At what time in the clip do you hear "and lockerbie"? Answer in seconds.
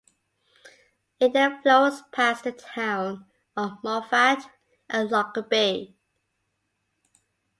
4.89-5.95